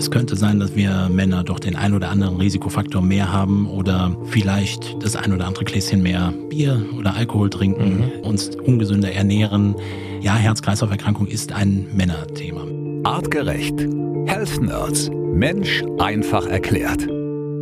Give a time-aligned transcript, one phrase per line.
[0.00, 4.16] Es könnte sein, dass wir Männer doch den ein oder anderen Risikofaktor mehr haben oder
[4.24, 8.26] vielleicht das ein oder andere Gläschen mehr Bier oder Alkohol trinken, mhm.
[8.26, 9.74] uns ungesünder ernähren.
[10.22, 12.64] Ja, Herz-Kreislauf-Erkrankung ist ein Männerthema.
[13.04, 13.78] Artgerecht.
[14.24, 15.10] Health Nerds.
[15.34, 17.06] Mensch einfach erklärt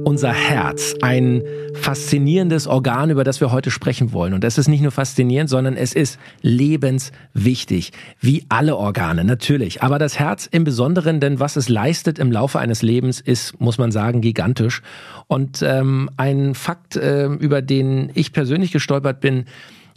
[0.04, 1.42] unser Herz, ein
[1.74, 4.34] faszinierendes Organ, über das wir heute sprechen wollen.
[4.34, 9.82] Und das ist nicht nur faszinierend, sondern es ist lebenswichtig, wie alle Organe, natürlich.
[9.82, 13.78] Aber das Herz im Besonderen, denn was es leistet im Laufe eines Lebens, ist, muss
[13.78, 14.82] man sagen, gigantisch.
[15.26, 19.44] Und ähm, ein Fakt, äh, über den ich persönlich gestolpert bin,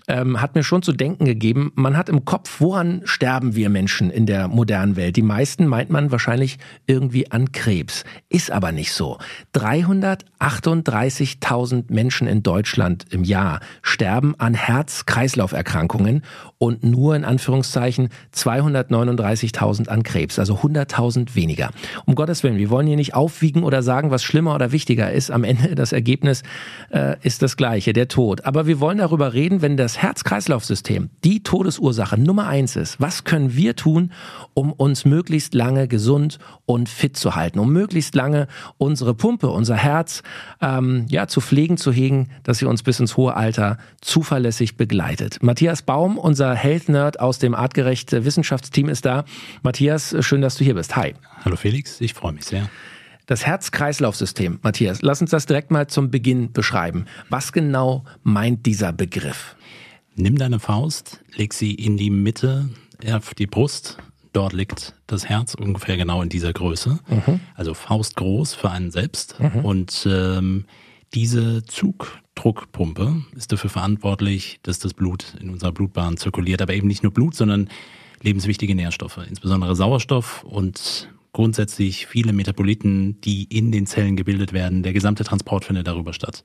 [0.07, 1.71] ähm, hat mir schon zu denken gegeben.
[1.75, 5.15] Man hat im Kopf, woran sterben wir Menschen in der modernen Welt?
[5.15, 8.03] Die meisten meint man wahrscheinlich irgendwie an Krebs.
[8.29, 9.17] Ist aber nicht so.
[9.55, 16.21] 338.000 Menschen in Deutschland im Jahr sterben an Herz-Kreislauf-Erkrankungen
[16.61, 21.71] und nur in Anführungszeichen 239.000 an Krebs, also 100.000 weniger.
[22.05, 25.31] Um Gottes Willen, wir wollen hier nicht aufwiegen oder sagen, was schlimmer oder wichtiger ist.
[25.31, 26.43] Am Ende das Ergebnis
[26.91, 28.45] äh, ist das gleiche, der Tod.
[28.45, 33.55] Aber wir wollen darüber reden, wenn das Herz-Kreislauf-System die Todesursache Nummer eins ist, was können
[33.55, 34.11] wir tun,
[34.53, 36.37] um uns möglichst lange gesund
[36.67, 40.21] und fit zu halten, um möglichst lange unsere Pumpe, unser Herz,
[40.61, 45.39] ähm, ja, zu pflegen, zu hegen, dass sie uns bis ins hohe Alter zuverlässig begleitet.
[45.41, 49.25] Matthias Baum, unser Health Nerd aus dem artgerecht Wissenschaftsteam ist da.
[49.63, 50.95] Matthias, schön, dass du hier bist.
[50.95, 51.13] Hi.
[51.43, 52.69] Hallo Felix, ich freue mich sehr.
[53.25, 57.05] Das Herz-Kreislauf-System, Matthias, lass uns das direkt mal zum Beginn beschreiben.
[57.29, 59.55] Was genau meint dieser Begriff?
[60.15, 62.69] Nimm deine Faust, leg sie in die Mitte
[63.09, 63.97] auf die Brust.
[64.33, 66.99] Dort liegt das Herz ungefähr genau in dieser Größe.
[67.07, 67.39] Mhm.
[67.55, 69.39] Also Faust groß für einen selbst.
[69.39, 69.65] Mhm.
[69.65, 70.65] Und ähm,
[71.13, 71.63] diese
[72.35, 76.61] Zugdruckpumpe ist dafür verantwortlich, dass das Blut in unserer Blutbahn zirkuliert.
[76.61, 77.69] Aber eben nicht nur Blut, sondern
[78.21, 84.83] lebenswichtige Nährstoffe, insbesondere Sauerstoff und grundsätzlich viele Metaboliten, die in den Zellen gebildet werden.
[84.83, 86.43] Der gesamte Transport findet darüber statt.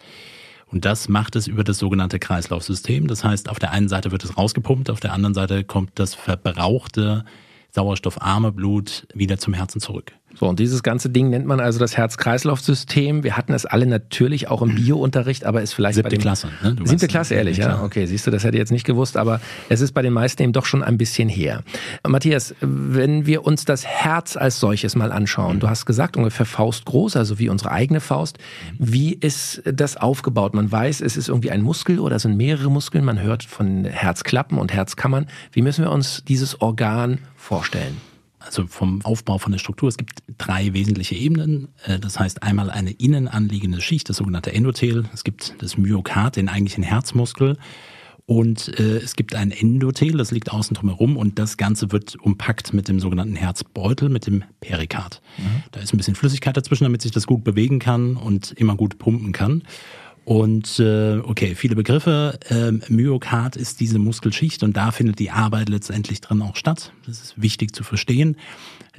[0.67, 3.07] Und das macht es über das sogenannte Kreislaufsystem.
[3.07, 6.15] Das heißt, auf der einen Seite wird es rausgepumpt, auf der anderen Seite kommt das
[6.15, 7.25] verbrauchte
[7.77, 10.13] sauerstoffarme Blut wieder zum Herzen zurück.
[10.39, 13.23] So, und dieses ganze Ding nennt man also das Herz-Kreislauf-System.
[13.23, 16.49] Wir hatten es alle natürlich auch im Biounterricht, aber ist vielleicht siebte bei den, Klasse.
[16.63, 16.77] Ne?
[16.85, 17.83] siebte Klasse, ehrlich, ja.
[17.83, 20.43] Okay, siehst du, das hätte ich jetzt nicht gewusst, aber es ist bei den meisten
[20.43, 21.63] eben doch schon ein bisschen her.
[22.07, 27.17] Matthias, wenn wir uns das Herz als solches mal anschauen, du hast gesagt, ungefähr faustgroß,
[27.17, 28.39] also wie unsere eigene Faust.
[28.79, 30.55] Wie ist das aufgebaut?
[30.55, 33.05] Man weiß, es ist irgendwie ein Muskel oder es sind mehrere Muskeln.
[33.05, 35.27] Man hört von Herzklappen und Herzkammern.
[35.53, 37.97] Wie müssen wir uns dieses Organ vorstellen?
[38.47, 39.89] also vom Aufbau von der Struktur.
[39.89, 41.69] Es gibt drei wesentliche Ebenen.
[41.85, 45.05] Äh, das heißt einmal eine innen anliegende Schicht, das sogenannte Endothel.
[45.13, 47.59] Es gibt das Myokard, den eigentlichen Herzmuskel.
[48.25, 52.17] Und äh, es gibt ein Endothel, das liegt außen drum herum und das Ganze wird
[52.17, 55.23] umpackt mit dem sogenannten Herzbeutel, mit dem Perikard.
[55.39, 55.63] Mhm.
[55.71, 58.99] Da ist ein bisschen Flüssigkeit dazwischen, damit sich das gut bewegen kann und immer gut
[58.99, 59.63] pumpen kann.
[60.27, 62.41] Und äh, okay, viele Begriffe.
[62.51, 66.93] Ähm, Myokard ist diese Muskelschicht und da findet die Arbeit letztendlich drin auch statt.
[67.07, 68.37] Das ist wichtig zu verstehen,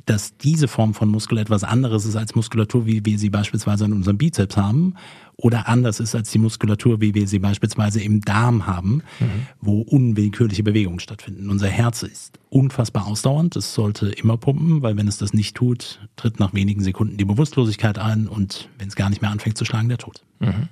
[0.06, 3.92] dass diese Form von Muskel etwas anderes ist als Muskulatur, wie wir sie beispielsweise in
[3.92, 4.94] unserem Bizeps haben
[5.36, 9.48] oder anders ist als die Muskulatur, wie wir sie beispielsweise im Darm haben, mhm.
[9.60, 11.50] wo unwillkürliche Bewegungen stattfinden.
[11.50, 13.56] Unser Herz ist unfassbar ausdauernd.
[13.56, 17.26] Es sollte immer pumpen, weil wenn es das nicht tut, tritt nach wenigen Sekunden die
[17.26, 20.24] Bewusstlosigkeit ein und wenn es gar nicht mehr anfängt zu schlagen, der Tod.
[20.40, 20.70] Mhm.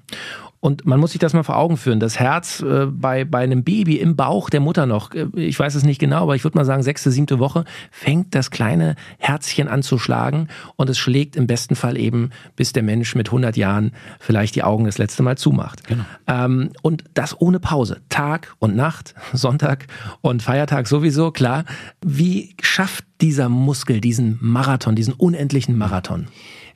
[0.59, 1.99] Und man muss sich das mal vor Augen führen.
[1.99, 5.75] Das Herz äh, bei, bei einem Baby im Bauch der Mutter noch, äh, ich weiß
[5.75, 9.67] es nicht genau, aber ich würde mal sagen, sechste, siebte Woche, fängt das kleine Herzchen
[9.67, 13.55] an zu schlagen und es schlägt im besten Fall eben, bis der Mensch mit 100
[13.57, 15.87] Jahren vielleicht die Augen das letzte Mal zumacht.
[15.87, 16.03] Genau.
[16.27, 18.01] Ähm, und das ohne Pause.
[18.09, 19.85] Tag und Nacht, Sonntag
[20.21, 21.65] und Feiertag sowieso, klar.
[22.03, 26.27] Wie schafft dieser Muskel diesen Marathon, diesen unendlichen Marathon?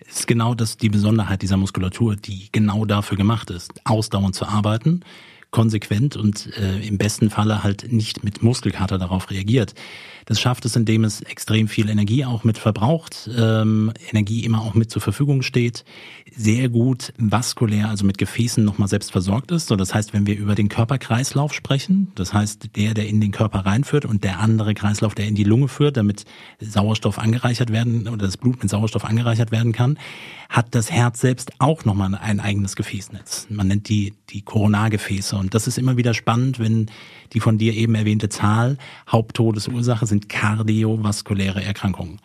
[0.09, 5.01] Ist genau das die Besonderheit dieser Muskulatur, die genau dafür gemacht ist, ausdauernd zu arbeiten,
[5.51, 9.73] konsequent und äh, im besten Falle halt nicht mit Muskelkater darauf reagiert.
[10.25, 14.75] Das schafft es, indem es extrem viel Energie auch mit verbraucht, ähm, Energie immer auch
[14.75, 15.85] mit zur Verfügung steht,
[16.35, 19.67] sehr gut vaskulär, also mit Gefäßen nochmal selbst versorgt ist.
[19.67, 23.31] So, das heißt, wenn wir über den Körperkreislauf sprechen, das heißt der, der in den
[23.31, 26.25] Körper reinführt und der andere Kreislauf, der in die Lunge führt, damit
[26.59, 29.97] Sauerstoff angereichert werden oder das Blut mit Sauerstoff angereichert werden kann,
[30.49, 33.47] hat das Herz selbst auch nochmal ein eigenes Gefäßnetz.
[33.49, 35.38] Man nennt die, die Koronargefäße.
[35.39, 36.87] Und das ist immer wieder spannend, wenn
[37.33, 38.77] die von dir eben erwähnte Zahl
[39.09, 42.19] Haupttodesursache sind kardiovaskuläre Erkrankungen.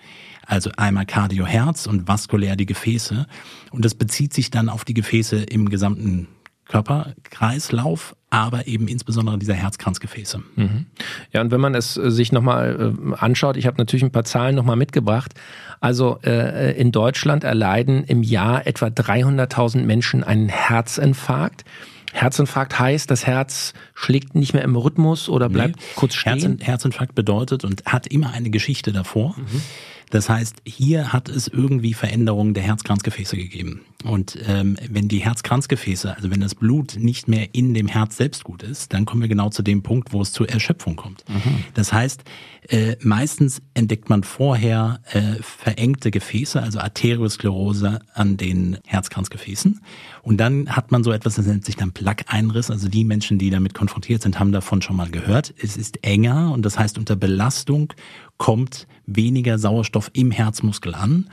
[0.47, 3.27] Also einmal Kardioherz und vaskulär die Gefäße.
[3.71, 6.29] Und das bezieht sich dann auf die Gefäße im gesamten
[6.67, 10.43] Körperkreislauf, aber eben insbesondere dieser Herzkranzgefäße.
[10.57, 10.87] Mhm.
[11.33, 14.25] Ja, und wenn man es äh, sich nochmal äh, anschaut, ich habe natürlich ein paar
[14.25, 15.35] Zahlen nochmal mitgebracht.
[15.81, 21.65] Also äh, in Deutschland erleiden im Jahr etwa 300.000 Menschen einen Herzinfarkt.
[22.13, 25.83] Herzinfarkt heißt, das Herz schlägt nicht mehr im Rhythmus oder bleibt nee.
[25.97, 26.33] kurz stehen.
[26.33, 29.35] Herzin Herzinfarkt bedeutet und hat immer eine Geschichte davor.
[29.37, 29.63] Mhm.
[30.11, 33.81] Das heißt, hier hat es irgendwie Veränderungen der Herzkranzgefäße gegeben.
[34.05, 38.45] Und ähm, wenn die Herzkranzgefäße, also wenn das Blut nicht mehr in dem Herz selbst
[38.45, 41.25] gut ist, dann kommen wir genau zu dem Punkt, wo es zur Erschöpfung kommt.
[41.29, 41.65] Mhm.
[41.73, 42.23] Das heißt,
[42.69, 49.81] äh, meistens entdeckt man vorher äh, verengte Gefäße, also Arteriosklerose an den Herzkranzgefäßen.
[50.23, 52.71] Und dann hat man so etwas, das nennt sich dann Plaque-Einriss.
[52.71, 55.55] Also die Menschen, die damit konfrontiert sind, haben davon schon mal gehört.
[55.59, 57.93] Es ist enger und das heißt, unter Belastung
[58.37, 61.31] kommt weniger Sauerstoff im Herzmuskel an.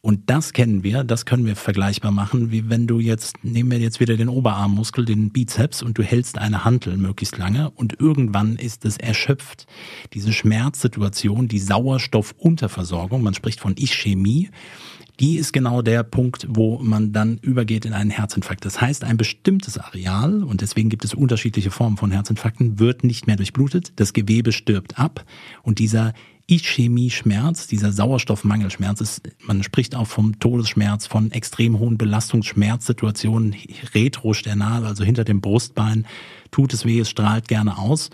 [0.00, 3.80] Und das kennen wir, das können wir vergleichbar machen, wie wenn du jetzt, nehmen wir
[3.80, 8.54] jetzt wieder den Oberarmmuskel, den Bizeps und du hältst eine Hantel möglichst lange und irgendwann
[8.56, 9.66] ist es erschöpft.
[10.14, 14.50] Diese Schmerzsituation, die Sauerstoffunterversorgung, man spricht von Ischämie,
[15.20, 18.64] die ist genau der Punkt, wo man dann übergeht in einen Herzinfarkt.
[18.64, 23.26] Das heißt, ein bestimmtes Areal, und deswegen gibt es unterschiedliche Formen von Herzinfarkten, wird nicht
[23.26, 25.24] mehr durchblutet, das Gewebe stirbt ab
[25.62, 26.14] und dieser
[26.50, 33.54] Ischämie-Schmerz, dieser Sauerstoffmangelschmerz ist, man spricht auch vom Todesschmerz, von extrem hohen Belastungsschmerzsituationen,
[33.94, 36.06] retrosternal, also hinter dem Brustbein,
[36.50, 38.08] tut es weh, es strahlt gerne aus.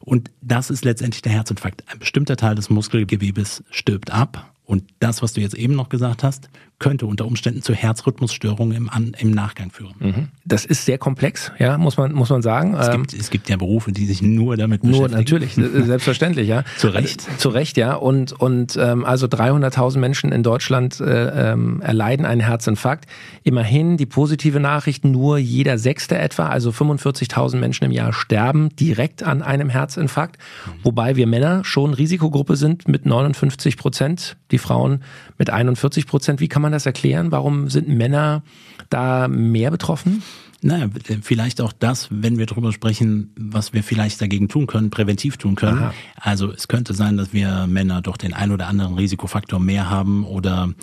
[0.00, 1.84] Und das ist letztendlich der Herzinfarkt.
[1.86, 6.22] Ein bestimmter Teil des Muskelgewebes stirbt ab und das, was du jetzt eben noch gesagt
[6.22, 6.48] hast,
[6.80, 9.94] könnte unter Umständen zu Herzrhythmusstörungen im, An im Nachgang führen.
[9.98, 10.28] Mhm.
[10.46, 12.74] Das ist sehr komplex, ja, muss man, muss man sagen.
[12.74, 15.10] Es gibt, ähm, es gibt ja Berufe, die sich nur damit beschäftigen.
[15.10, 16.64] Nur, natürlich, selbstverständlich, ja.
[16.78, 17.28] zu Recht.
[17.38, 17.94] Zu Recht, ja.
[17.94, 23.04] Und, und ähm, also 300.000 Menschen in Deutschland äh, ähm, erleiden einen Herzinfarkt.
[23.42, 29.22] Immerhin die positive Nachricht, nur jeder Sechste etwa, also 45.000 Menschen im Jahr sterben direkt
[29.22, 30.38] an einem Herzinfarkt.
[30.38, 30.70] Mhm.
[30.82, 34.38] Wobei wir Männer schon Risikogruppe sind mit 59 Prozent.
[34.50, 35.02] Die Frauen
[35.36, 36.40] mit 41 Prozent.
[36.40, 37.32] Wie kann man das erklären?
[37.32, 38.42] Warum sind Männer
[38.88, 40.22] da mehr betroffen?
[40.62, 40.90] Naja,
[41.22, 45.54] vielleicht auch das, wenn wir darüber sprechen, was wir vielleicht dagegen tun können, präventiv tun
[45.54, 45.78] können.
[45.78, 45.94] Aha.
[46.16, 50.24] Also es könnte sein, dass wir Männer doch den ein oder anderen Risikofaktor mehr haben
[50.24, 50.74] oder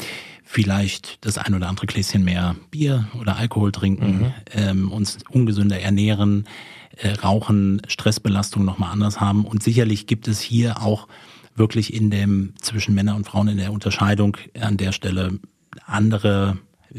[0.43, 4.33] vielleicht das ein oder andere Gläschen mehr Bier oder Alkohol trinken, mhm.
[4.53, 6.47] ähm, uns ungesünder ernähren,
[6.95, 9.45] äh, rauchen, Stressbelastung nochmal anders haben.
[9.45, 11.07] Und sicherlich gibt es hier auch
[11.55, 15.39] wirklich in dem zwischen Männer und Frauen in der Unterscheidung an der Stelle
[15.85, 16.57] andere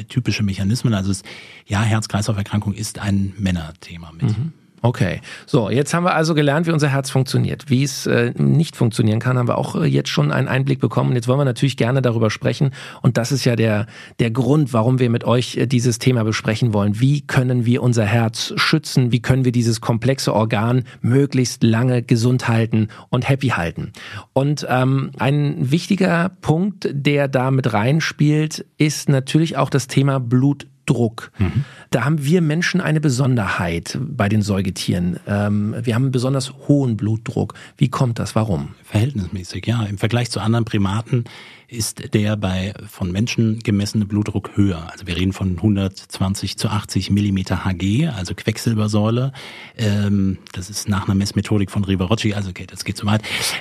[0.08, 0.94] typische Mechanismen.
[0.94, 1.22] Also es,
[1.66, 4.36] ja, Herz-Kreislauf-Erkrankung ist ein Männerthema mit.
[4.36, 4.52] Mhm.
[4.80, 7.68] Okay, so jetzt haben wir also gelernt, wie unser Herz funktioniert.
[7.68, 11.14] Wie es äh, nicht funktionieren kann, haben wir auch äh, jetzt schon einen Einblick bekommen.
[11.14, 12.70] Jetzt wollen wir natürlich gerne darüber sprechen.
[13.02, 13.86] Und das ist ja der,
[14.20, 17.00] der Grund, warum wir mit euch äh, dieses Thema besprechen wollen.
[17.00, 19.10] Wie können wir unser Herz schützen?
[19.10, 23.92] Wie können wir dieses komplexe Organ möglichst lange gesund halten und happy halten?
[24.32, 30.68] Und ähm, ein wichtiger Punkt, der da mit reinspielt, ist natürlich auch das Thema Blut
[30.88, 31.30] Blutdruck.
[31.38, 31.64] Mhm.
[31.90, 35.20] Da haben wir Menschen eine Besonderheit bei den Säugetieren.
[35.26, 37.54] Ähm, wir haben einen besonders hohen Blutdruck.
[37.76, 38.34] Wie kommt das?
[38.34, 38.70] Warum?
[38.84, 39.84] Verhältnismäßig, ja.
[39.84, 41.24] Im Vergleich zu anderen Primaten
[41.70, 44.90] ist der bei von Menschen gemessene Blutdruck höher.
[44.90, 49.32] Also wir reden von 120 zu 80 Millimeter Hg, also Quecksilbersäule.
[49.76, 53.20] Ähm, das ist nach einer Messmethodik von Rivarocci, also okay, das geht zu weit.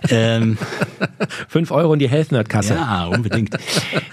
[0.10, 0.58] Ähm,
[1.50, 2.76] Fünf Euro in die Health Nerd Kasse.
[2.76, 3.58] Ja, unbedingt.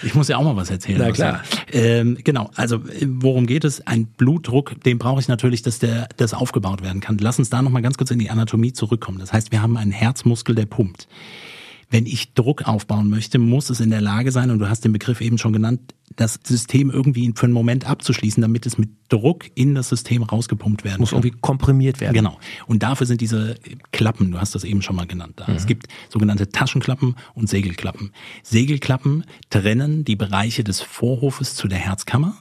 [0.02, 0.98] Ich muss ja auch mal was erzählen.
[0.98, 1.44] Na klar.
[1.70, 3.86] Ähm, genau, also worum geht es?
[3.86, 7.18] Ein Blutdruck, den brauche ich natürlich, dass der das aufgebaut werden kann.
[7.18, 9.18] Lass uns da noch mal ganz kurz in die Anatomie zurückkommen.
[9.18, 11.08] Das heißt, wir haben einen Herzmuskel, der pumpt
[11.94, 14.92] wenn ich Druck aufbauen möchte, muss es in der Lage sein, und du hast den
[14.92, 19.44] Begriff eben schon genannt, das System irgendwie für einen Moment abzuschließen, damit es mit Druck
[19.54, 21.18] in das System rausgepumpt werden muss kann.
[21.18, 22.14] Muss irgendwie komprimiert werden.
[22.14, 22.38] Genau.
[22.66, 23.54] Und dafür sind diese
[23.92, 25.48] Klappen, du hast das eben schon mal genannt, da.
[25.48, 25.54] Mhm.
[25.54, 28.10] Es gibt sogenannte Taschenklappen und Segelklappen.
[28.42, 32.36] Segelklappen trennen die Bereiche des Vorhofes zu der Herzkammer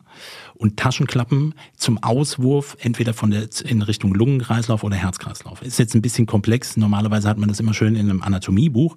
[0.64, 5.62] und Taschenklappen zum Auswurf entweder von der in Richtung Lungenkreislauf oder Herzkreislauf.
[5.62, 6.78] Ist jetzt ein bisschen komplex.
[6.78, 8.96] Normalerweise hat man das immer schön in einem Anatomiebuch.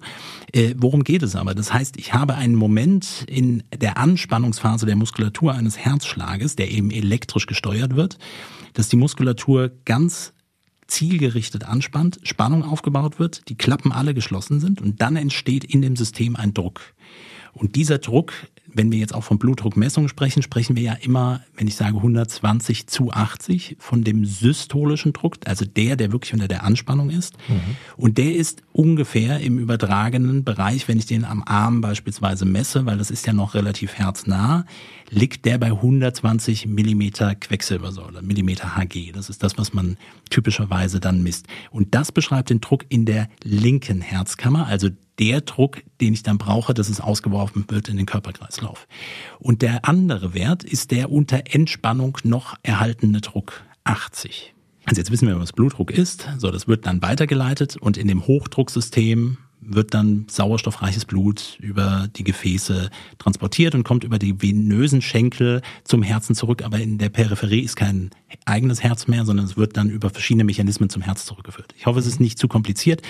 [0.53, 1.53] Äh, worum geht es aber?
[1.55, 6.89] Das heißt, ich habe einen Moment in der Anspannungsphase der Muskulatur eines Herzschlages, der eben
[6.89, 8.17] elektrisch gesteuert wird,
[8.73, 10.33] dass die Muskulatur ganz
[10.87, 15.97] zielgerichtet anspannt, Spannung aufgebaut wird, die Klappen alle geschlossen sind und dann entsteht in dem
[15.97, 16.93] System ein Druck.
[17.51, 18.31] Und dieser Druck
[18.73, 22.87] wenn wir jetzt auch von Blutdruckmessungen sprechen, sprechen wir ja immer wenn ich sage 120
[22.87, 27.35] zu 80 von dem systolischen Druck, also der, der wirklich unter der Anspannung ist.
[27.49, 27.75] Mhm.
[27.97, 32.99] Und der ist ungefähr im übertragenen Bereich, wenn ich den am Arm beispielsweise messe, weil
[32.99, 34.65] das ist ja noch relativ herznah,
[35.09, 39.11] liegt der bei 120 Millimeter Quecksilbersäule, Millimeter Hg.
[39.13, 39.97] Das ist das, was man
[40.29, 41.47] typischerweise dann misst.
[41.71, 46.37] Und das beschreibt den Druck in der linken Herzkammer, also der Druck, den ich dann
[46.37, 48.87] brauche, dass es ausgeworfen wird in den Körperkreislauf.
[49.39, 54.53] Und der andere Wert ist der unter Entspannung noch erhaltene Druck 80.
[54.85, 56.27] Also jetzt wissen wir, was Blutdruck ist.
[56.37, 62.23] So, das wird dann weitergeleitet und in dem Hochdrucksystem wird dann sauerstoffreiches Blut über die
[62.23, 66.63] Gefäße transportiert und kommt über die venösen Schenkel zum Herzen zurück.
[66.63, 68.11] Aber in der Peripherie ist kein
[68.45, 71.73] eigenes Herz mehr, sondern es wird dann über verschiedene Mechanismen zum Herz zurückgeführt.
[71.77, 73.01] Ich hoffe, es ist nicht zu kompliziert,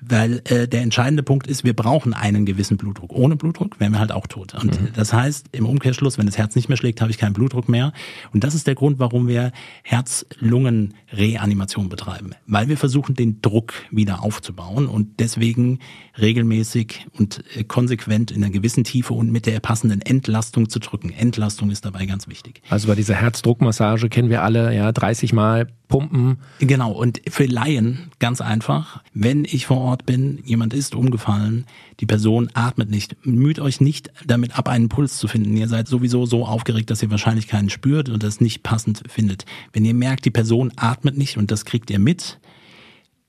[0.00, 3.12] weil äh, der entscheidende Punkt ist, wir brauchen einen gewissen Blutdruck.
[3.12, 4.54] Ohne Blutdruck wären wir halt auch tot.
[4.54, 4.88] Und mhm.
[4.94, 7.92] das heißt, im Umkehrschluss, wenn das Herz nicht mehr schlägt, habe ich keinen Blutdruck mehr.
[8.32, 9.52] Und das ist der Grund, warum wir
[9.82, 12.30] Herz-Lungen-Reanimation betreiben.
[12.46, 15.78] Weil wir versuchen, den Druck wieder aufzubauen und deswegen
[16.18, 21.10] regelmäßig und äh, konsequent in einer gewissen Tiefe und mit der passenden Entlastung zu drücken.
[21.10, 22.62] Entlastung ist dabei ganz wichtig.
[22.68, 26.38] Also bei dieser Herzdruckmassage kennen wir alle, ja, 30 Mal pumpen.
[26.60, 31.66] Genau, und für Laien ganz einfach, wenn ich vor Ort bin, jemand ist umgefallen,
[31.98, 35.56] die Person atmet nicht, müht euch nicht damit ab, einen Puls zu finden.
[35.56, 39.44] Ihr seid sowieso so aufgeregt, dass ihr wahrscheinlich keinen spürt und das nicht passend findet.
[39.72, 42.38] Wenn ihr merkt, die Person atmet nicht und das kriegt ihr mit,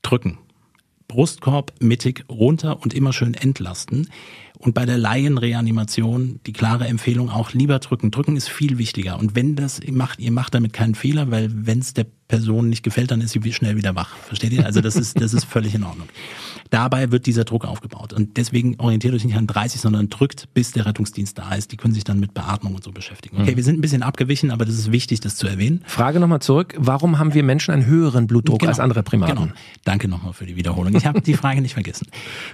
[0.02, 0.38] drücken.
[1.12, 4.08] Brustkorb mittig runter und immer schön entlasten.
[4.58, 8.10] Und bei der Laienreanimation die klare Empfehlung auch lieber drücken.
[8.10, 9.18] Drücken ist viel wichtiger.
[9.18, 12.70] Und wenn das ihr macht, ihr macht damit keinen Fehler, weil wenn es der Person
[12.70, 14.16] nicht gefällt, dann ist sie schnell wieder wach.
[14.16, 14.64] Versteht ihr?
[14.64, 16.08] Also das ist, das ist völlig in Ordnung.
[16.72, 18.14] Dabei wird dieser Druck aufgebaut.
[18.14, 21.70] Und deswegen orientiert euch nicht an 30, sondern drückt, bis der Rettungsdienst da ist.
[21.70, 23.36] Die können sich dann mit Beatmung und so beschäftigen.
[23.42, 23.56] Okay, mhm.
[23.56, 25.82] wir sind ein bisschen abgewichen, aber das ist wichtig, das zu erwähnen.
[25.84, 26.74] Frage nochmal zurück.
[26.78, 29.36] Warum haben wir Menschen einen höheren Blutdruck genau, als andere Primaten?
[29.36, 29.52] Genau.
[29.84, 30.96] Danke nochmal für die Wiederholung.
[30.96, 32.06] Ich habe die Frage nicht vergessen.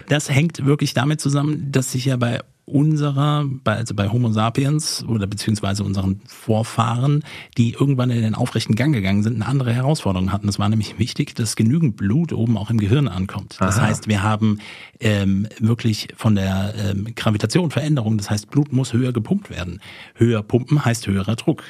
[0.09, 5.27] Das hängt wirklich damit zusammen, dass sich ja bei unserer, also bei Homo sapiens oder
[5.27, 7.25] beziehungsweise unseren Vorfahren,
[7.57, 10.49] die irgendwann in den aufrechten Gang gegangen sind, eine andere Herausforderung hatten.
[10.49, 13.57] Es war nämlich wichtig, dass genügend Blut oben auch im Gehirn ankommt.
[13.61, 13.87] Das Aha.
[13.87, 14.59] heißt, wir haben
[15.01, 18.19] ähm, wirklich von der ähm, Gravitation Veränderung.
[18.19, 19.81] Das heißt, Blut muss höher gepumpt werden.
[20.15, 21.63] Höher pumpen heißt höherer Druck.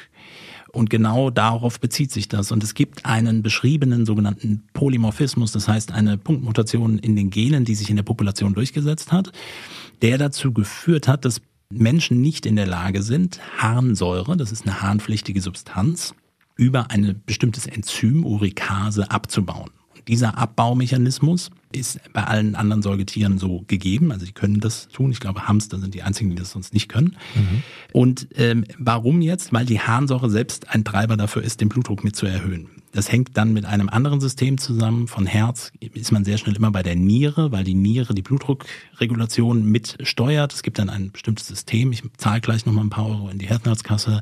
[0.71, 2.51] Und genau darauf bezieht sich das.
[2.51, 7.75] Und es gibt einen beschriebenen sogenannten Polymorphismus, das heißt eine Punktmutation in den Genen, die
[7.75, 9.31] sich in der Population durchgesetzt hat
[10.01, 14.81] der dazu geführt hat, dass Menschen nicht in der Lage sind, Harnsäure, das ist eine
[14.81, 16.15] harnpflichtige Substanz,
[16.55, 19.69] über ein bestimmtes Enzym, Urikase, abzubauen.
[20.07, 24.11] Dieser Abbaumechanismus ist bei allen anderen Säugetieren so gegeben.
[24.11, 25.11] Also sie können das tun.
[25.11, 27.15] Ich glaube, Hamster sind die einzigen, die das sonst nicht können.
[27.35, 27.63] Mhm.
[27.93, 29.53] Und ähm, warum jetzt?
[29.53, 32.67] Weil die Harnsäure selbst ein Treiber dafür ist, den Blutdruck mit zu erhöhen.
[32.91, 35.07] Das hängt dann mit einem anderen System zusammen.
[35.07, 39.63] Von Herz ist man sehr schnell immer bei der Niere, weil die Niere die Blutdruckregulation
[39.63, 40.53] mitsteuert.
[40.53, 41.91] Es gibt dann ein bestimmtes System.
[41.91, 44.21] Ich zahle gleich nochmal ein paar Euro in die Herzenarztkasse.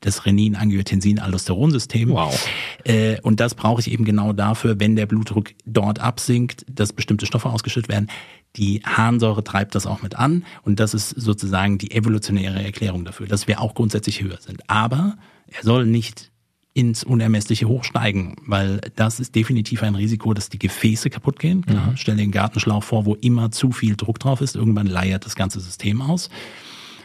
[0.00, 2.10] Das Renin-Angiotensin-Aldosteron-System.
[2.10, 2.48] Wow.
[2.84, 7.26] Äh, und das brauche ich eben genau dafür, wenn der Blutdruck dort absinkt, dass bestimmte
[7.26, 8.08] Stoffe ausgeschüttet werden.
[8.56, 10.44] Die Harnsäure treibt das auch mit an.
[10.62, 14.68] Und das ist sozusagen die evolutionäre Erklärung dafür, dass wir auch grundsätzlich höher sind.
[14.68, 16.32] Aber er soll nicht
[16.74, 21.64] ins Unermessliche hochsteigen, weil das ist definitiv ein Risiko, dass die Gefäße kaputt gehen.
[21.66, 21.96] Klar, mhm.
[21.96, 24.54] Stell dir einen Gartenschlauch vor, wo immer zu viel Druck drauf ist.
[24.54, 26.30] Irgendwann leiert das ganze System aus.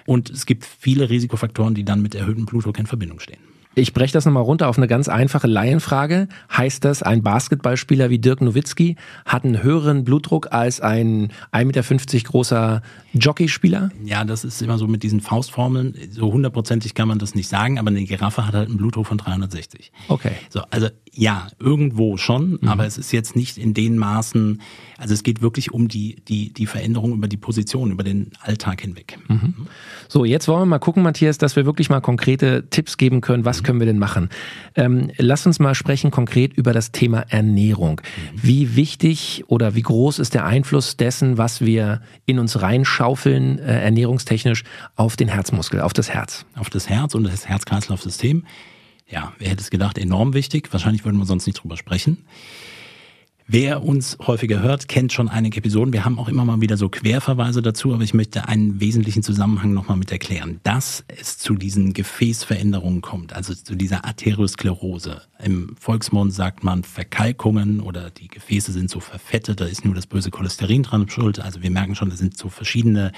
[0.05, 3.39] Und es gibt viele Risikofaktoren, die dann mit erhöhtem Blutdruck in Verbindung stehen.
[3.75, 6.27] Ich breche das nochmal runter auf eine ganz einfache Laienfrage.
[6.55, 12.29] Heißt das, ein Basketballspieler wie Dirk Nowitzki hat einen höheren Blutdruck als ein 1,50 Meter
[12.29, 12.81] großer
[13.13, 13.89] Jockeyspieler?
[14.05, 15.95] Ja, das ist immer so mit diesen Faustformeln.
[16.11, 19.17] So hundertprozentig kann man das nicht sagen, aber eine Giraffe hat halt einen Blutdruck von
[19.17, 19.91] 360.
[20.07, 20.33] Okay.
[20.49, 22.67] So, also ja, irgendwo schon, mhm.
[22.67, 24.61] aber es ist jetzt nicht in den Maßen,
[24.97, 28.81] also es geht wirklich um die, die, die Veränderung über die Position, über den Alltag
[28.81, 29.19] hinweg.
[29.27, 29.67] Mhm.
[30.07, 33.45] So, jetzt wollen wir mal gucken, Matthias, dass wir wirklich mal konkrete Tipps geben können.
[33.45, 34.29] Was können wir denn machen?
[34.75, 38.01] Ähm, lass uns mal sprechen konkret über das Thema Ernährung.
[38.01, 38.39] Mhm.
[38.41, 43.83] Wie wichtig oder wie groß ist der Einfluss dessen, was wir in uns reinschaufeln, äh,
[43.83, 44.63] ernährungstechnisch,
[44.95, 46.45] auf den Herzmuskel, auf das Herz?
[46.55, 48.43] Auf das Herz und das Herz-Kreislauf-System.
[49.07, 50.71] Ja, wer hätte es gedacht, enorm wichtig.
[50.71, 52.25] Wahrscheinlich würden wir sonst nicht drüber sprechen.
[53.45, 55.91] Wer uns häufiger hört, kennt schon einige Episoden.
[55.91, 59.73] Wir haben auch immer mal wieder so Querverweise dazu, aber ich möchte einen wesentlichen Zusammenhang
[59.73, 60.61] nochmal mit erklären.
[60.63, 65.23] Dass es zu diesen Gefäßveränderungen kommt, also zu dieser Arteriosklerose.
[65.43, 70.07] Im Volksmund sagt man Verkalkungen oder die Gefäße sind so verfettet, da ist nur das
[70.07, 71.41] böse Cholesterin dran schuld.
[71.41, 73.11] Also wir merken schon, da sind so verschiedene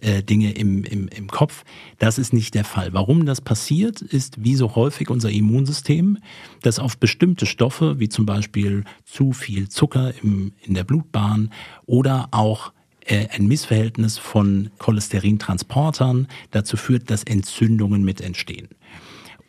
[0.00, 1.64] äh, Dinge im, im, im Kopf.
[1.98, 2.92] Das ist nicht der Fall.
[2.92, 6.18] Warum das passiert, ist wie so häufig unser Immunsystem,
[6.62, 11.50] das auf bestimmte Stoffe, wie zum Beispiel zu viel Zucker im, in der Blutbahn
[11.86, 12.72] oder auch
[13.06, 18.68] äh, ein Missverhältnis von Cholesterintransportern dazu führt, dass Entzündungen mit entstehen.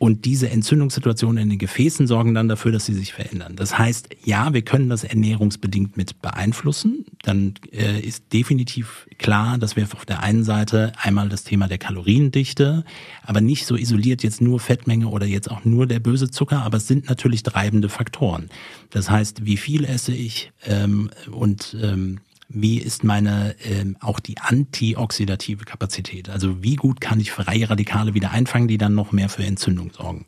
[0.02, 3.54] Und diese Entzündungssituationen in den Gefäßen sorgen dann dafür, dass sie sich verändern.
[3.54, 7.04] Das heißt, ja, wir können das ernährungsbedingt mit beeinflussen.
[7.22, 11.78] Dann äh, ist definitiv klar, dass wir auf der einen Seite einmal das Thema der
[11.78, 12.84] Kaloriendichte,
[13.22, 16.78] aber nicht so isoliert jetzt nur Fettmenge oder jetzt auch nur der böse Zucker, aber
[16.78, 18.48] es sind natürlich treibende Faktoren.
[18.90, 22.18] Das heißt, wie viel esse ich ähm, und ähm,
[22.54, 26.28] wie ist meine ähm, auch die antioxidative Kapazität?
[26.28, 29.92] Also wie gut kann ich freie Radikale wieder einfangen, die dann noch mehr für Entzündung
[29.92, 30.26] sorgen?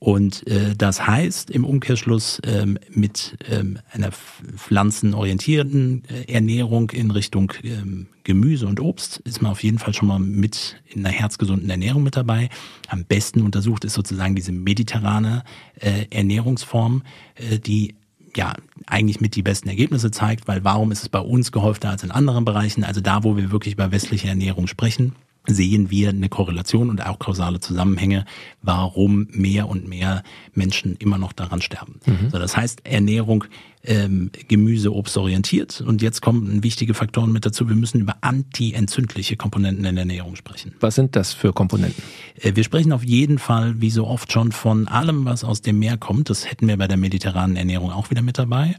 [0.00, 7.52] Und äh, das heißt im Umkehrschluss ähm, mit ähm, einer pflanzenorientierten äh, Ernährung in Richtung
[7.62, 11.68] ähm, Gemüse und Obst ist man auf jeden Fall schon mal mit in einer herzgesunden
[11.68, 12.48] Ernährung mit dabei.
[12.88, 15.44] Am besten untersucht ist sozusagen diese mediterrane
[15.78, 17.02] äh, Ernährungsform,
[17.34, 17.94] äh, die
[18.36, 18.54] ja
[18.86, 22.10] eigentlich mit die besten Ergebnisse zeigt, weil warum ist es bei uns gehäufter als in
[22.10, 22.84] anderen Bereichen?
[22.84, 25.14] Also da, wo wir wirklich über westliche Ernährung sprechen,
[25.46, 28.24] sehen wir eine Korrelation und auch kausale Zusammenhänge,
[28.62, 30.22] warum mehr und mehr
[30.54, 32.00] Menschen immer noch daran sterben.
[32.06, 32.30] Mhm.
[32.30, 33.44] So, das heißt, Ernährung
[33.84, 35.80] ähm, Gemüse, Obst orientiert.
[35.80, 37.68] Und jetzt kommen wichtige Faktoren mit dazu.
[37.68, 40.74] Wir müssen über anti-entzündliche Komponenten in der Ernährung sprechen.
[40.80, 42.02] Was sind das für Komponenten?
[42.40, 45.78] Äh, wir sprechen auf jeden Fall, wie so oft schon, von allem, was aus dem
[45.78, 46.30] Meer kommt.
[46.30, 48.76] Das hätten wir bei der mediterranen Ernährung auch wieder mit dabei.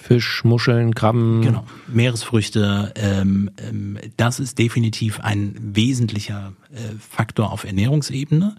[0.00, 1.42] Fisch, Muscheln, Krabben.
[1.42, 2.94] Genau, Meeresfrüchte.
[2.96, 8.56] Ähm, ähm, das ist definitiv ein wesentlicher äh, Faktor auf Ernährungsebene.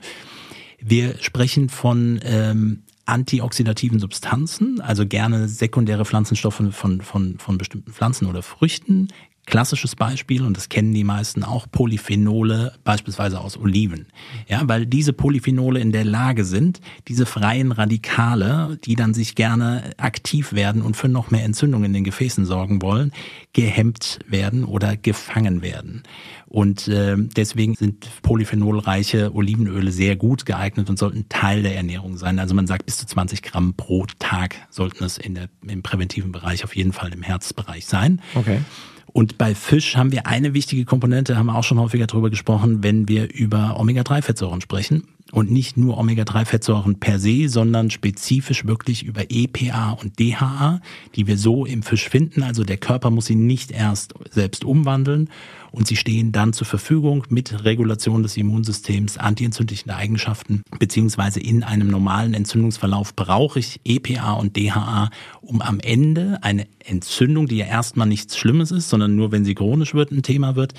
[0.80, 8.28] Wir sprechen von ähm, antioxidativen Substanzen, also gerne sekundäre Pflanzenstoffe von, von, von bestimmten Pflanzen
[8.28, 9.10] oder Früchten,
[9.50, 14.06] Klassisches Beispiel, und das kennen die meisten auch, Polyphenole, beispielsweise aus Oliven.
[14.48, 19.90] Ja, weil diese Polyphenole in der Lage sind, diese freien Radikale, die dann sich gerne
[19.98, 23.12] aktiv werden und für noch mehr Entzündung in den Gefäßen sorgen wollen,
[23.54, 26.04] gehemmt werden oder gefangen werden.
[26.46, 32.38] Und äh, deswegen sind polyphenolreiche Olivenöle sehr gut geeignet und sollten Teil der Ernährung sein.
[32.38, 36.32] Also man sagt, bis zu 20 Gramm pro Tag sollten es in der, im präventiven
[36.32, 38.22] Bereich auf jeden Fall im Herzbereich sein.
[38.36, 38.62] Okay.
[39.12, 42.84] Und bei Fisch haben wir eine wichtige Komponente, haben wir auch schon häufiger darüber gesprochen,
[42.84, 45.04] wenn wir über Omega-3-Fettsäuren sprechen.
[45.32, 50.82] Und nicht nur Omega-3-Fettsäuren per se, sondern spezifisch wirklich über EPA und DHA,
[51.16, 52.42] die wir so im Fisch finden.
[52.42, 55.30] Also der Körper muss sie nicht erst selbst umwandeln
[55.72, 61.88] und sie stehen dann zur Verfügung mit Regulation des Immunsystems, antientzündlichen Eigenschaften, beziehungsweise in einem
[61.88, 65.10] normalen Entzündungsverlauf brauche ich EPA und DHA,
[65.42, 69.56] um am Ende eine Entzündung, die ja erstmal nichts Schlimmes ist, sondern nur wenn sie
[69.56, 70.74] chronisch wird, ein Thema wird,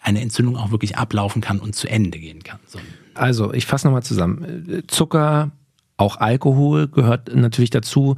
[0.00, 2.60] eine Entzündung auch wirklich ablaufen kann und zu Ende gehen kann.
[2.66, 2.78] So.
[3.16, 4.82] Also, ich fasse nochmal zusammen.
[4.86, 5.50] Zucker,
[5.96, 8.16] auch Alkohol gehört natürlich dazu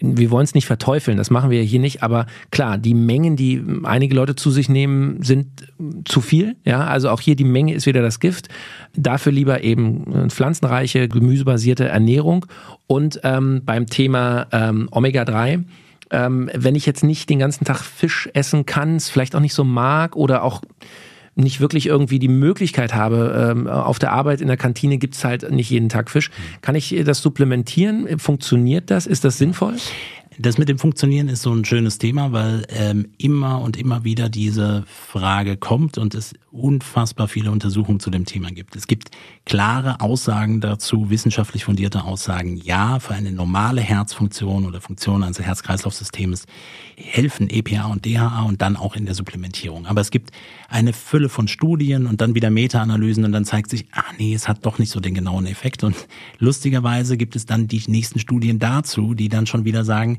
[0.00, 3.62] wir wollen es nicht verteufeln, das machen wir hier nicht, aber klar, die Mengen, die
[3.84, 5.46] einige Leute zu sich nehmen, sind
[6.06, 6.56] zu viel.
[6.64, 8.48] Ja, also auch hier die Menge ist wieder das Gift.
[8.94, 12.46] Dafür lieber eben pflanzenreiche, gemüsebasierte Ernährung
[12.86, 15.64] und ähm, beim Thema ähm, Omega-3
[16.12, 19.54] ähm, wenn ich jetzt nicht den ganzen Tag Fisch essen kann, es vielleicht auch nicht
[19.54, 20.60] so mag oder auch
[21.40, 25.50] nicht wirklich irgendwie die Möglichkeit habe, ähm, auf der Arbeit in der Kantine gibt's halt
[25.50, 26.30] nicht jeden Tag Fisch.
[26.62, 28.18] Kann ich das supplementieren?
[28.18, 29.06] Funktioniert das?
[29.06, 29.74] Ist das sinnvoll?
[30.38, 34.28] Das mit dem Funktionieren ist so ein schönes Thema, weil ähm, immer und immer wieder
[34.28, 38.74] diese Frage kommt und es unfassbar viele Untersuchungen zu dem Thema gibt.
[38.74, 39.10] Es gibt
[39.44, 42.56] klare Aussagen dazu, wissenschaftlich fundierte Aussagen.
[42.56, 46.46] Ja, für eine normale Herzfunktion oder Funktion eines Herz-Kreislauf-Systems
[46.96, 49.86] helfen EPA und DHA und dann auch in der Supplementierung.
[49.86, 50.32] Aber es gibt
[50.68, 54.48] eine Fülle von Studien und dann wieder Meta-Analysen und dann zeigt sich, ah nee, es
[54.48, 55.84] hat doch nicht so den genauen Effekt.
[55.84, 55.94] Und
[56.38, 60.18] lustigerweise gibt es dann die nächsten Studien dazu, die dann schon wieder sagen,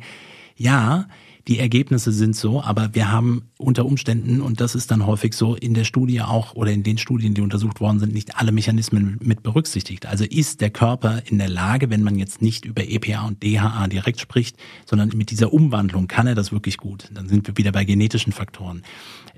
[0.55, 1.07] ja,
[1.47, 5.55] die Ergebnisse sind so, aber wir haben unter Umständen, und das ist dann häufig so,
[5.55, 9.17] in der Studie auch oder in den Studien, die untersucht worden sind, nicht alle Mechanismen
[9.21, 10.05] mit berücksichtigt.
[10.05, 13.87] Also ist der Körper in der Lage, wenn man jetzt nicht über EPA und DHA
[13.87, 17.09] direkt spricht, sondern mit dieser Umwandlung kann er das wirklich gut.
[17.13, 18.83] Dann sind wir wieder bei genetischen Faktoren.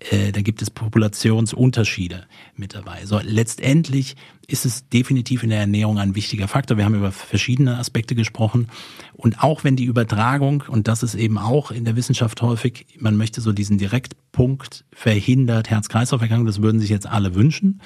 [0.09, 3.05] Äh, da gibt es Populationsunterschiede mit dabei.
[3.05, 4.15] So, letztendlich
[4.53, 6.77] ist es definitiv in der Ernährung ein wichtiger Faktor.
[6.77, 8.67] Wir haben über verschiedene Aspekte gesprochen.
[9.13, 13.17] Und auch wenn die Übertragung, und das ist eben auch in der Wissenschaft häufig, man
[13.17, 17.81] möchte so diesen Direktpunkt verhindert Herz-Kreislauf-Erkrankung, das würden sich jetzt alle wünschen.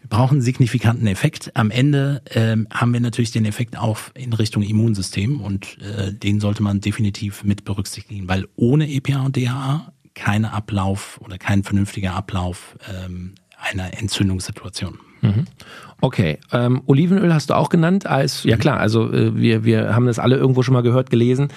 [0.00, 1.54] Wir brauchen einen signifikanten Effekt.
[1.54, 6.40] Am Ende ähm, haben wir natürlich den Effekt auch in Richtung Immunsystem und äh, den
[6.40, 12.14] sollte man definitiv mit berücksichtigen, weil ohne EPA und DHA kein Ablauf oder kein vernünftiger
[12.14, 14.98] Ablauf ähm, einer Entzündungssituation.
[15.20, 15.46] Mhm.
[16.00, 20.06] Okay, ähm, Olivenöl hast du auch genannt als, ja klar, also äh, wir, wir haben
[20.06, 21.48] das alle irgendwo schon mal gehört, gelesen.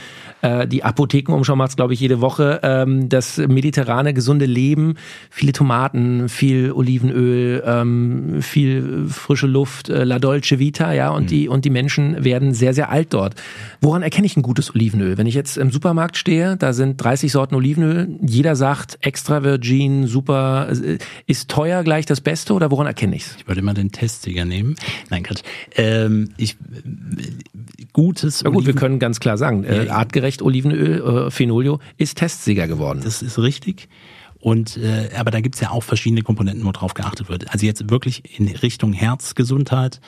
[0.41, 2.59] Äh, die Apothekenumschau macht es, glaube ich, jede Woche.
[2.63, 4.95] Ähm, das mediterrane, gesunde Leben,
[5.29, 11.27] viele Tomaten, viel Olivenöl, ähm, viel frische Luft, äh, La Dolce Vita, ja, und, mhm.
[11.27, 13.35] die, und die Menschen werden sehr, sehr alt dort.
[13.81, 15.17] Woran erkenne ich ein gutes Olivenöl?
[15.17, 20.07] Wenn ich jetzt im Supermarkt stehe, da sind 30 Sorten Olivenöl, jeder sagt extra virgin,
[20.07, 23.35] super, äh, ist teuer gleich das Beste oder woran erkenne ich es?
[23.37, 24.75] Ich würde immer den Testsieger nehmen.
[25.09, 25.41] Nein, Quatsch.
[25.75, 26.57] Ähm, ich,
[27.93, 32.17] gutes Ja gut, Oliven wir können ganz klar sagen, äh, artgerecht Olivenöl, äh, Phenolio, ist
[32.17, 33.01] Testsieger geworden.
[33.03, 33.89] Das ist richtig.
[34.39, 37.51] Und äh, aber da gibt's ja auch verschiedene Komponenten, wo drauf geachtet wird.
[37.51, 40.01] Also jetzt wirklich in Richtung Herzgesundheit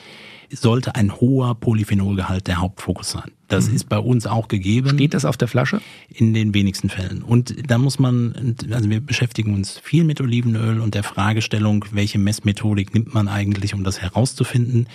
[0.51, 3.31] sollte ein hoher Polyphenolgehalt der Hauptfokus sein.
[3.47, 3.75] Das mhm.
[3.75, 4.89] ist bei uns auch gegeben.
[4.89, 5.81] Steht das auf der Flasche?
[6.09, 7.21] In den wenigsten Fällen.
[7.21, 12.17] Und da muss man, also wir beschäftigen uns viel mit Olivenöl und der Fragestellung, welche
[12.17, 14.87] Messmethodik nimmt man eigentlich, um das herauszufinden.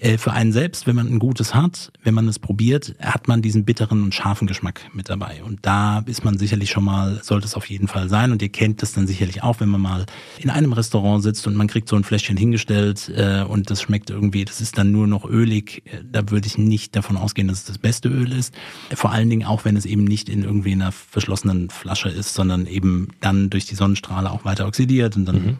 [0.00, 3.42] Äh, für einen selbst, wenn man ein gutes hat, wenn man es probiert, hat man
[3.42, 5.42] diesen bitteren und scharfen Geschmack mit dabei.
[5.44, 8.32] Und da ist man sicherlich schon mal, sollte es auf jeden Fall sein.
[8.32, 10.06] Und ihr kennt das dann sicherlich auch, wenn man mal
[10.38, 14.10] in einem Restaurant sitzt und man kriegt so ein Fläschchen hingestellt äh, und das schmeckt
[14.10, 15.82] irgendwie, das ist dann nur noch ölig.
[15.86, 18.54] Äh, da würde ich nicht davon ausgehen, dass es das beste Öl ist.
[18.94, 22.66] Vor allen Dingen auch, wenn es eben nicht in irgendwie einer verschlossenen Flasche ist, sondern
[22.66, 25.56] eben dann durch die Sonnenstrahle auch weiter oxidiert und dann mhm.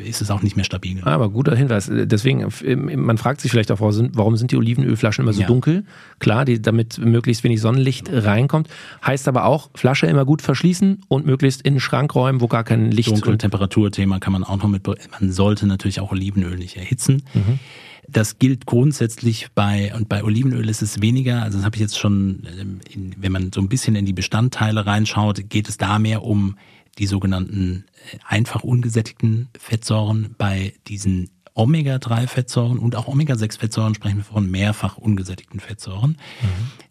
[0.00, 1.02] äh, ist es auch nicht mehr stabil.
[1.02, 1.90] Aber guter Hinweis.
[1.92, 2.46] Deswegen,
[2.96, 5.46] man fragt sich vielleicht auch, warum sind die Olivenölflaschen immer so ja.
[5.46, 5.84] dunkel?
[6.18, 8.68] Klar, die, damit möglichst wenig Sonnenlicht reinkommt.
[9.04, 12.64] Heißt aber auch, Flasche immer gut verschließen und möglichst in den Schrank räumen, wo gar
[12.64, 16.76] kein Licht Dunkel- Temperaturthema kann man auch noch mit, man sollte natürlich auch Olivenöl nicht
[16.76, 17.22] erhitzen.
[17.32, 17.58] Mhm.
[18.08, 21.98] Das gilt grundsätzlich bei, und bei Olivenöl ist es weniger, also das habe ich jetzt
[21.98, 22.80] schon, ähm,
[23.16, 26.56] wenn man so ein bisschen in die Bestandteile reinschaut, geht es da mehr um
[26.98, 30.34] die sogenannten äh, einfach ungesättigten Fettsäuren.
[30.38, 36.18] Bei diesen Omega-3-Fettsäuren und auch Omega-6-Fettsäuren sprechen wir von mehrfach ungesättigten Fettsäuren.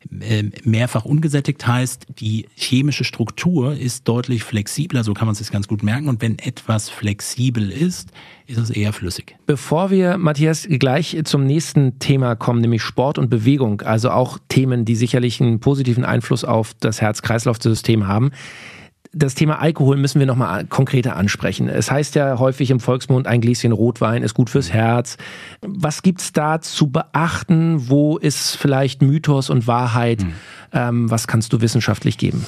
[0.10, 0.52] Mhm.
[0.64, 5.68] Mehrfach ungesättigt heißt, die chemische Struktur ist deutlich flexibler, so kann man es sich ganz
[5.68, 6.10] gut merken.
[6.10, 8.10] Und wenn etwas flexibel ist,
[8.48, 9.36] ist es eher flüssig.
[9.46, 14.86] Bevor wir, Matthias, gleich zum nächsten Thema kommen, nämlich Sport und Bewegung, also auch Themen,
[14.86, 18.32] die sicherlich einen positiven Einfluss auf das Herz-Kreislauf-System haben,
[19.16, 21.70] das Thema Alkohol müssen wir nochmal konkreter ansprechen.
[21.70, 25.18] Es heißt ja häufig im Volksmund, ein Gläschen Rotwein ist gut fürs Herz.
[25.62, 27.90] Was gibt's da zu beachten?
[27.90, 30.24] Wo ist vielleicht Mythos und Wahrheit?
[30.24, 30.34] Mhm.
[30.74, 32.46] Ähm, was kannst du wissenschaftlich geben?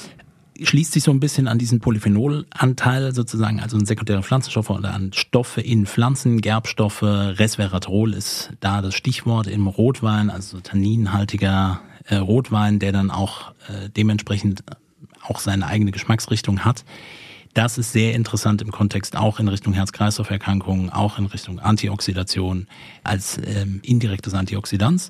[0.60, 5.13] schließt sich so ein bisschen an diesen Polyphenolanteil sozusagen, also an sekundäre Pflanzenstoffe oder an
[5.13, 7.03] Stoffe in Pflanzen, Gerbstoffe.
[7.03, 13.89] Resveratrol ist da das Stichwort im Rotwein, also tanninhaltiger äh, Rotwein, der dann auch äh,
[13.95, 14.63] dementsprechend
[15.23, 16.84] auch seine eigene Geschmacksrichtung hat.
[17.58, 22.67] Das ist sehr interessant im Kontext auch in Richtung Herz-Kreislauf-Erkrankungen, auch in Richtung Antioxidation
[23.03, 25.10] als ähm, indirektes Antioxidans.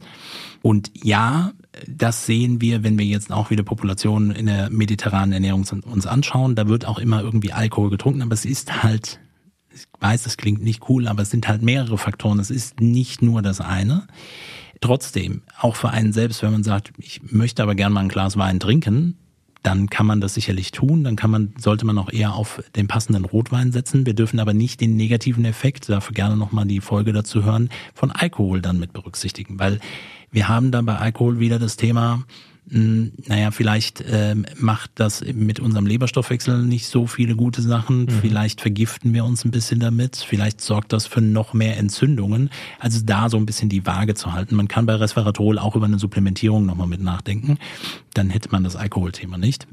[0.62, 1.52] Und ja,
[1.88, 6.56] das sehen wir, wenn wir jetzt auch wieder Populationen in der mediterranen Ernährung uns anschauen.
[6.56, 9.20] Da wird auch immer irgendwie Alkohol getrunken, aber es ist halt,
[9.76, 12.39] ich weiß, das klingt nicht cool, aber es sind halt mehrere Faktoren.
[12.39, 14.08] Es ist nicht nur das eine.
[14.80, 18.38] Trotzdem, auch für einen selbst, wenn man sagt, ich möchte aber gern mal ein Glas
[18.38, 19.17] Wein trinken,
[19.68, 21.04] dann kann man das sicherlich tun.
[21.04, 24.06] Dann kann man, sollte man auch eher auf den passenden Rotwein setzen.
[24.06, 28.10] Wir dürfen aber nicht den negativen Effekt, dafür gerne nochmal die Folge dazu hören, von
[28.12, 29.60] Alkohol dann mit berücksichtigen.
[29.60, 29.82] Weil
[30.32, 32.24] wir haben dann bei Alkohol wieder das Thema,
[32.70, 38.02] naja, vielleicht ähm, macht das mit unserem Leberstoffwechsel nicht so viele gute Sachen.
[38.02, 38.10] Mhm.
[38.10, 40.18] Vielleicht vergiften wir uns ein bisschen damit.
[40.18, 42.50] Vielleicht sorgt das für noch mehr Entzündungen.
[42.80, 44.56] Also da so ein bisschen die Waage zu halten.
[44.56, 47.58] Man kann bei Resveratrol auch über eine Supplementierung nochmal mit nachdenken.
[48.14, 49.68] Dann hätte man das Alkoholthema nicht.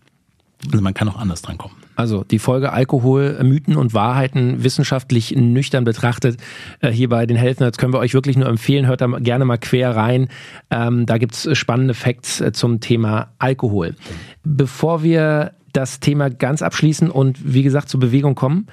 [0.71, 1.75] Also man kann auch anders dran kommen.
[1.97, 6.38] Also die Folge Alkohol, Mythen und Wahrheiten wissenschaftlich nüchtern betrachtet.
[6.81, 8.87] Äh, hier bei den Helfen, das können wir euch wirklich nur empfehlen.
[8.87, 10.29] Hört da gerne mal quer rein.
[10.71, 13.95] Ähm, da gibt's spannende Facts äh, zum Thema Alkohol.
[14.43, 18.67] Bevor wir das Thema ganz abschließen und wie gesagt zur Bewegung kommen,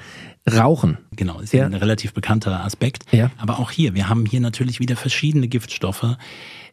[0.49, 0.97] Rauchen.
[1.15, 3.03] Genau, ist ja ein relativ bekannter Aspekt.
[3.11, 3.29] Ja.
[3.37, 6.17] Aber auch hier, wir haben hier natürlich wieder verschiedene Giftstoffe.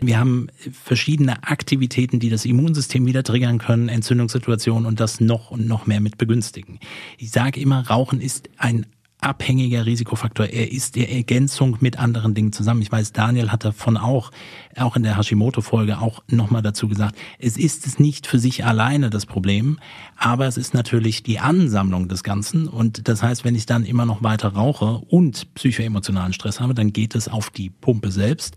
[0.01, 5.69] Wir haben verschiedene Aktivitäten, die das Immunsystem wieder triggern können, Entzündungssituationen und das noch und
[5.69, 6.79] noch mehr mit begünstigen.
[7.19, 8.87] Ich sage immer, Rauchen ist ein
[9.21, 10.47] abhängiger Risikofaktor.
[10.47, 12.83] Er ist die Ergänzung mit anderen Dingen zusammen.
[12.83, 14.31] Ich weiß, Daniel hat davon auch,
[14.77, 19.11] auch in der Hashimoto-Folge auch nochmal dazu gesagt, es ist es nicht für sich alleine
[19.11, 19.79] das Problem,
[20.17, 22.69] aber es ist natürlich die Ansammlung des Ganzen.
[22.69, 26.93] Und das heißt, wenn ich dann immer noch weiter rauche und psychoemotionalen Stress habe, dann
[26.93, 28.57] geht es auf die Pumpe selbst.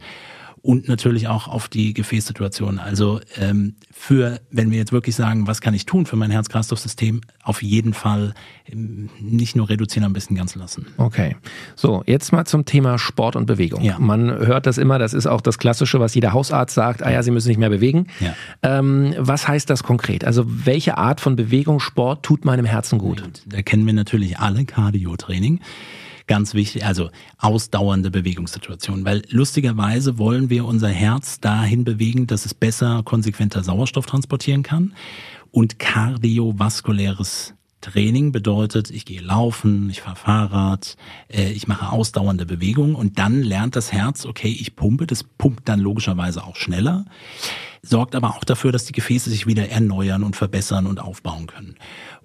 [0.62, 2.78] Und natürlich auch auf die Gefäßsituation.
[2.78, 7.22] Also ähm, für, wenn wir jetzt wirklich sagen, was kann ich tun für mein Herz-Kreislauf-System,
[7.44, 8.34] auf jeden Fall
[8.72, 10.86] ähm, nicht nur reduzieren, am besten ganz lassen.
[10.98, 11.36] Okay.
[11.76, 13.82] So, jetzt mal zum Thema Sport und Bewegung.
[13.82, 13.98] Ja.
[13.98, 17.24] Man hört das immer, das ist auch das Klassische, was jeder Hausarzt sagt, ah ja,
[17.24, 18.08] Sie müssen nicht mehr bewegen.
[18.20, 18.36] Ja.
[18.62, 20.26] Ähm, was heißt das konkret?
[20.26, 23.24] Also welche Art von Bewegung, Sport tut meinem Herzen gut?
[23.48, 25.60] Da kennen wir natürlich alle Cardio-Training
[26.32, 32.54] ganz wichtig, also ausdauernde Bewegungssituationen, weil lustigerweise wollen wir unser Herz dahin bewegen, dass es
[32.54, 34.94] besser, konsequenter Sauerstoff transportieren kann.
[35.52, 40.96] Und kardiovaskuläres Training bedeutet, ich gehe laufen, ich fahre Fahrrad,
[41.28, 45.68] äh, ich mache ausdauernde Bewegungen und dann lernt das Herz, okay, ich pumpe, das pumpt
[45.68, 47.04] dann logischerweise auch schneller,
[47.82, 51.76] sorgt aber auch dafür, dass die Gefäße sich wieder erneuern und verbessern und aufbauen können.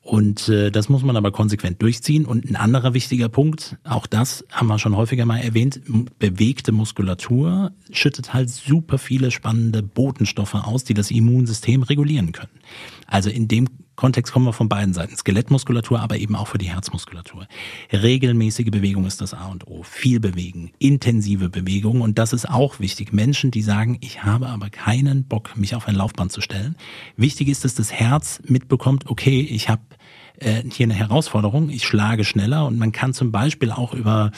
[0.07, 2.27] Und äh, das muss man aber konsequent durchziehen.
[2.27, 5.81] Und ein anderer wichtiger Punkt, auch das haben wir schon häufiger mal erwähnt,
[6.21, 12.53] bewegte Muskulatur schüttet halt super viele spannende Botenstoffe aus, die das Immunsystem regulieren können.
[13.09, 13.67] Also in dem
[13.97, 15.17] Kontext kommen wir von beiden Seiten.
[15.17, 17.47] Skelettmuskulatur, aber eben auch für die Herzmuskulatur.
[17.93, 19.83] Regelmäßige Bewegung ist das A und O.
[19.83, 22.03] Viel bewegen, intensive Bewegung.
[22.03, 23.13] Und das ist auch wichtig.
[23.13, 26.77] Menschen, die sagen, ich habe aber keinen Bock, mich auf ein Laufband zu stellen.
[27.17, 29.83] Wichtig ist, dass das Herz mitbekommt, okay, ich habe
[30.39, 31.71] äh, hier eine Herausforderung.
[31.71, 34.31] Ich schlage schneller und man kann zum Beispiel auch über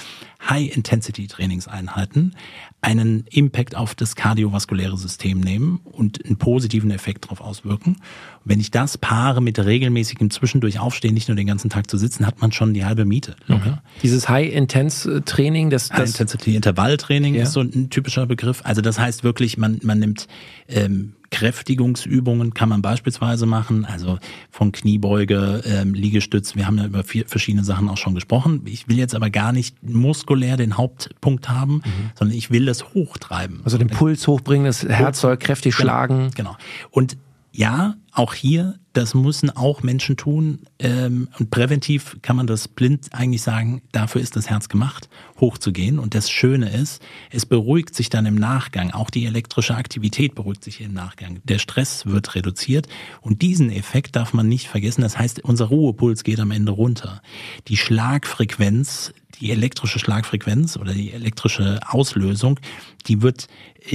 [0.49, 2.37] High-Intensity-Trainingseinheiten
[2.81, 7.97] einen Impact auf das kardiovaskuläre System nehmen und einen positiven Effekt darauf auswirken.
[7.97, 8.01] Und
[8.45, 12.25] wenn ich das paare mit regelmäßigem Zwischendurch aufstehen, nicht nur den ganzen Tag zu sitzen,
[12.25, 13.35] hat man schon die halbe Miete.
[13.49, 13.79] Mhm.
[14.03, 17.43] Dieses High-Intense-Training, das, das High-Intensity-Intervalltraining ja.
[17.43, 18.61] ist so ein typischer Begriff.
[18.65, 20.29] Also das heißt wirklich, man, man nimmt
[20.69, 24.19] ähm, Kräftigungsübungen kann man beispielsweise machen, also
[24.51, 26.57] von Kniebeuge, ähm, Liegestütz.
[26.57, 28.63] Wir haben ja über vier verschiedene Sachen auch schon gesprochen.
[28.65, 32.11] Ich will jetzt aber gar nicht muskulär den Hauptpunkt haben, mhm.
[32.15, 33.61] sondern ich will das hochtreiben.
[33.65, 36.31] Also den Puls hochbringen, das Herz soll kräftig genau, schlagen.
[36.35, 36.57] Genau.
[36.91, 37.17] Und
[37.59, 40.61] ja, auch hier, das müssen auch Menschen tun.
[40.79, 45.09] Ähm, und präventiv kann man das blind eigentlich sagen, dafür ist das Herz gemacht,
[45.41, 45.99] hochzugehen.
[45.99, 48.93] Und das Schöne ist, es beruhigt sich dann im Nachgang.
[48.93, 51.41] Auch die elektrische Aktivität beruhigt sich im Nachgang.
[51.43, 52.87] Der Stress wird reduziert.
[53.23, 55.01] Und diesen Effekt darf man nicht vergessen.
[55.01, 57.23] Das heißt, unser Ruhepuls geht am Ende runter.
[57.67, 62.59] Die Schlagfrequenz die elektrische Schlagfrequenz oder die elektrische Auslösung,
[63.07, 63.49] die wird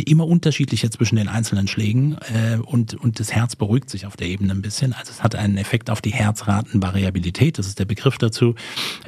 [0.06, 4.28] immer unterschiedlicher zwischen den einzelnen Schlägen äh, und, und das Herz beruhigt sich auf der
[4.28, 4.94] Ebene ein bisschen.
[4.94, 8.56] Also es hat einen Effekt auf die Herzratenvariabilität, das ist der Begriff dazu.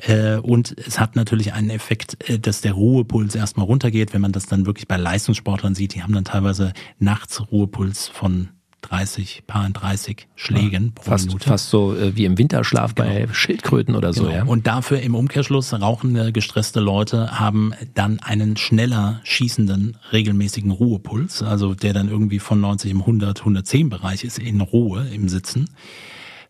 [0.01, 4.31] Äh, und es hat natürlich einen Effekt, äh, dass der Ruhepuls erstmal runtergeht, wenn man
[4.31, 5.95] das dann wirklich bei Leistungssportlern sieht.
[5.95, 8.49] Die haben dann teilweise nachts Ruhepuls von
[8.89, 11.47] 30, paar 30 Schlägen ja, pro fast, Minute.
[11.47, 13.07] Fast so äh, wie im Winterschlaf genau.
[13.07, 14.23] bei Schildkröten oder so.
[14.23, 14.35] Genau.
[14.35, 14.43] Ja.
[14.43, 21.73] Und dafür im Umkehrschluss rauchende, gestresste Leute haben dann einen schneller schießenden, regelmäßigen Ruhepuls, also
[21.73, 25.69] der dann irgendwie von 90 im 100, 110 Bereich ist in Ruhe im Sitzen.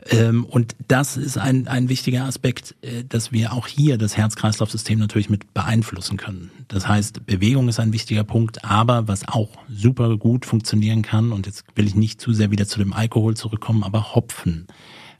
[0.09, 4.99] Ähm, und das ist ein, ein wichtiger Aspekt, äh, dass wir auch hier das Herz-Kreislauf-System
[4.99, 6.51] natürlich mit beeinflussen können.
[6.67, 11.45] Das heißt, Bewegung ist ein wichtiger Punkt, aber was auch super gut funktionieren kann, und
[11.45, 14.67] jetzt will ich nicht zu sehr wieder zu dem Alkohol zurückkommen, aber Hopfen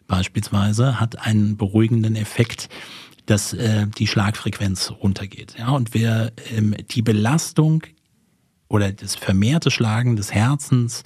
[0.08, 2.70] beispielsweise hat einen beruhigenden Effekt,
[3.26, 5.56] dass äh, die Schlagfrequenz runtergeht.
[5.58, 7.84] Ja, und wer ähm, die Belastung
[8.68, 11.04] oder das vermehrte Schlagen des Herzens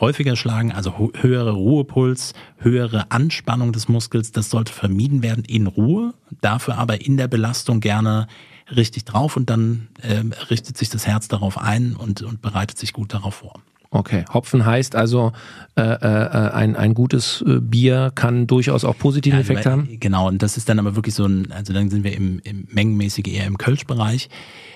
[0.00, 6.14] häufiger schlagen, also höhere Ruhepuls, höhere Anspannung des Muskels, das sollte vermieden werden in Ruhe,
[6.40, 8.26] dafür aber in der Belastung gerne
[8.74, 12.92] richtig drauf und dann äh, richtet sich das Herz darauf ein und, und bereitet sich
[12.92, 13.60] gut darauf vor.
[13.94, 15.32] Okay, Hopfen heißt also,
[15.76, 20.00] äh, äh, ein, ein gutes äh, Bier kann durchaus auch positiven also, Effekt haben?
[20.00, 22.66] Genau, und das ist dann aber wirklich so ein, also dann sind wir im, im
[22.70, 24.30] mengenmäßig eher im Kölsch-Bereich,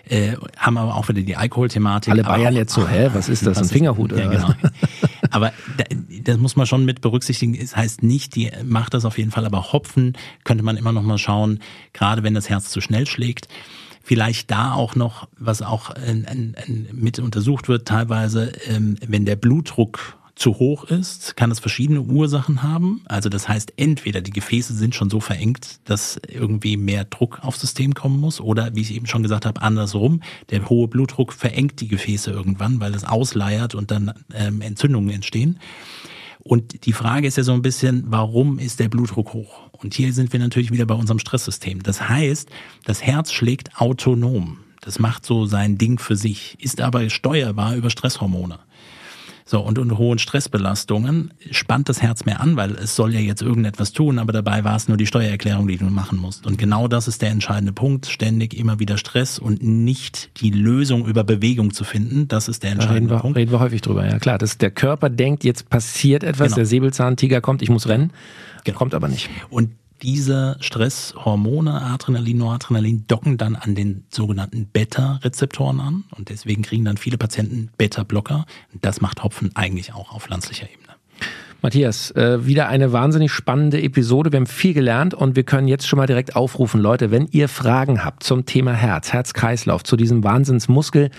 [0.09, 2.12] äh, haben aber auch wieder die Alkoholthematik.
[2.12, 4.12] Alle Bayern auch, jetzt so, hä, was ist das, was ein Fingerhut?
[4.12, 4.55] Ist, ja, genau.
[5.31, 5.85] aber da,
[6.23, 7.55] das muss man schon mit berücksichtigen.
[7.55, 11.03] Es heißt nicht, die macht das auf jeden Fall, aber Hopfen könnte man immer noch
[11.03, 11.61] mal schauen,
[11.92, 13.49] gerade wenn das Herz zu schnell schlägt.
[14.03, 16.53] Vielleicht da auch noch, was auch äh, äh,
[16.92, 22.62] mit untersucht wird, teilweise, ähm, wenn der Blutdruck zu hoch ist, kann es verschiedene Ursachen
[22.62, 23.03] haben.
[23.07, 27.61] Also das heißt, entweder die Gefäße sind schon so verengt, dass irgendwie mehr Druck aufs
[27.62, 30.20] System kommen muss, oder wie ich eben schon gesagt habe, andersrum,
[30.51, 35.59] der hohe Blutdruck verengt die Gefäße irgendwann, weil es ausleiert und dann ähm, Entzündungen entstehen.
[36.40, 39.70] Und die Frage ist ja so ein bisschen, warum ist der Blutdruck hoch?
[39.72, 41.83] Und hier sind wir natürlich wieder bei unserem Stresssystem.
[41.83, 42.51] Das heißt,
[42.85, 44.59] das Herz schlägt autonom.
[44.83, 48.61] Das macht so sein Ding für sich, ist aber steuerbar über Stresshormone.
[49.48, 53.42] So, und unter hohen Stressbelastungen spannt das Herz mehr an, weil es soll ja jetzt
[53.42, 56.46] irgendetwas tun, aber dabei war es nur die Steuererklärung, die du machen musst.
[56.48, 58.06] Und genau das ist der entscheidende Punkt.
[58.06, 62.26] Ständig immer wieder Stress und nicht die Lösung über Bewegung zu finden.
[62.26, 63.37] Das ist der entscheidende da reden wir, Punkt.
[63.38, 64.38] Reden wir häufig drüber, ja klar.
[64.38, 66.56] Das, der Körper denkt, jetzt passiert etwas, Genau.
[66.56, 68.11] der Säbelzahntiger kommt, ich muss rennen.
[68.64, 68.78] Genau.
[68.78, 69.30] Kommt aber nicht.
[69.48, 69.70] Und
[70.02, 76.04] diese Stresshormone, Adrenalin, Noradrenalin, docken dann an den sogenannten Beta-Rezeptoren an.
[76.11, 78.46] Und deswegen kriegen dann viele Patienten Beta-Blocker.
[78.80, 80.86] Das macht Hopfen eigentlich auch auf pflanzlicher Ebene.
[81.62, 84.31] Matthias, äh, wieder eine wahnsinnig spannende Episode.
[84.31, 87.49] Wir haben viel gelernt und wir können jetzt schon mal direkt aufrufen, Leute, wenn ihr
[87.49, 91.11] Fragen habt zum Thema Herz, Herz-Kreislauf, zu diesem Wahnsinnsmuskel,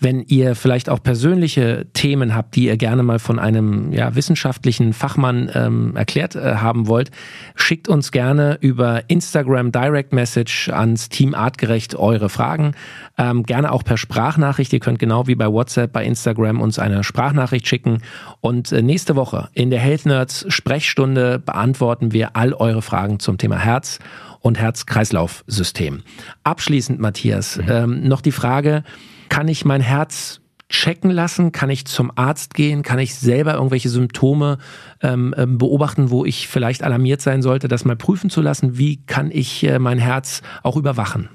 [0.00, 4.92] wenn ihr vielleicht auch persönliche Themen habt, die ihr gerne mal von einem ja, wissenschaftlichen
[4.92, 7.10] Fachmann ähm, erklärt äh, haben wollt,
[7.54, 12.72] schickt uns gerne über Instagram Direct Message ans Team Artgerecht eure Fragen.
[13.16, 14.72] Ähm, gerne auch per Sprachnachricht.
[14.72, 17.98] Ihr könnt genau wie bei WhatsApp, bei Instagram uns eine Sprachnachricht schicken.
[18.40, 23.36] Und äh, nächste Woche in der Health Nerds Sprechstunde beantworten wir all eure Fragen zum
[23.36, 23.98] Thema Herz
[24.40, 26.02] und Herz-Kreislauf-System.
[26.42, 28.82] Abschließend, Matthias, ähm, noch die Frage,
[29.28, 31.52] kann ich mein Herz checken lassen?
[31.52, 32.82] Kann ich zum Arzt gehen?
[32.82, 34.56] Kann ich selber irgendwelche Symptome
[35.02, 38.78] ähm, ähm, beobachten, wo ich vielleicht alarmiert sein sollte, das mal prüfen zu lassen?
[38.78, 41.28] Wie kann ich äh, mein Herz auch überwachen?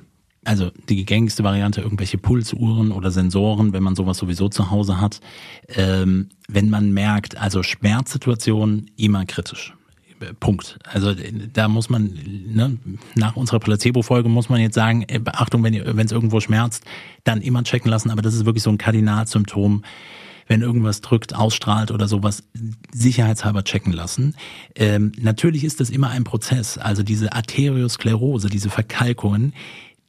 [0.45, 5.19] Also die gängigste Variante, irgendwelche Pulsuhren oder Sensoren, wenn man sowas sowieso zu Hause hat.
[5.67, 9.73] Ähm, wenn man merkt, also Schmerzsituationen immer kritisch.
[10.39, 10.79] Punkt.
[10.83, 11.13] Also
[11.53, 12.11] da muss man,
[12.47, 12.77] ne,
[13.15, 16.83] nach unserer Placebo-Folge muss man jetzt sagen, äh, Achtung, wenn es irgendwo schmerzt,
[17.23, 19.83] dann immer checken lassen, aber das ist wirklich so ein Kardinalsymptom
[20.49, 22.43] wenn irgendwas drückt, ausstrahlt oder sowas,
[22.91, 24.35] sicherheitshalber checken lassen.
[24.75, 26.79] Ähm, natürlich ist das immer ein Prozess.
[26.79, 29.53] Also diese Arteriosklerose, diese Verkalkungen,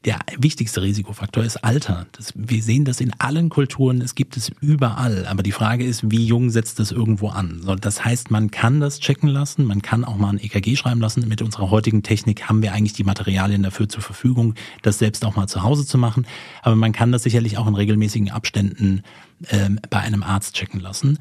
[0.06, 2.06] der wichtigste Risikofaktor ist Alter.
[2.12, 5.26] Das, wir sehen das in allen Kulturen, es gibt es überall.
[5.26, 7.60] Aber die Frage ist, wie jung setzt das irgendwo an?
[7.62, 11.00] So, das heißt, man kann das checken lassen, man kann auch mal ein EKG schreiben
[11.00, 11.28] lassen.
[11.28, 15.36] Mit unserer heutigen Technik haben wir eigentlich die Materialien dafür zur Verfügung, das selbst auch
[15.36, 16.26] mal zu Hause zu machen.
[16.62, 19.02] Aber man kann das sicherlich auch in regelmäßigen Abständen
[19.50, 21.18] ähm, bei einem Arzt checken lassen.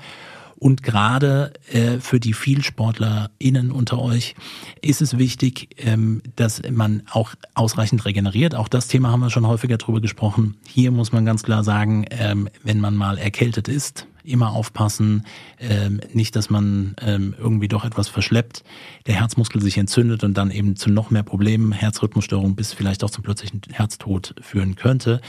[0.59, 4.35] Und gerade äh, für die VielsportlerInnen unter euch
[4.81, 8.55] ist es wichtig, ähm, dass man auch ausreichend regeneriert.
[8.55, 10.57] Auch das Thema haben wir schon häufiger drüber gesprochen.
[10.67, 15.23] Hier muss man ganz klar sagen, ähm, wenn man mal erkältet ist, immer aufpassen,
[15.59, 18.63] ähm, nicht, dass man ähm, irgendwie doch etwas verschleppt,
[19.07, 23.09] der Herzmuskel sich entzündet und dann eben zu noch mehr Problemen, Herzrhythmusstörungen bis vielleicht auch
[23.09, 25.21] zum plötzlichen Herztod führen könnte.